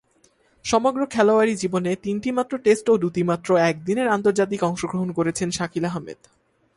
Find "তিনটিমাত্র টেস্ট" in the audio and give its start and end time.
1.95-2.85